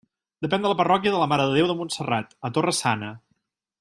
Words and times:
Depèn 0.45 0.63
de 0.65 0.69
la 0.71 0.77
parròquia 0.79 1.13
de 1.15 1.19
la 1.23 1.27
Mare 1.33 1.45
de 1.51 1.55
Déu 1.59 1.69
de 1.73 1.75
Montserrat, 1.83 2.35
a 2.49 2.53
Torre-sana. 2.57 3.13